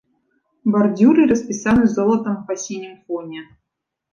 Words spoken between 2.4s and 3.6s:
па сінім фоне.